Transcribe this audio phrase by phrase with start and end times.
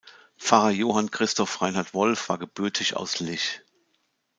[0.35, 3.61] Pfarrer Johann Christoph Reinhard Wolf war gebürtig aus Lich.